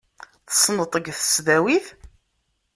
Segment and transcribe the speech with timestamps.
[0.49, 1.85] Tessned-t deg tesdawit?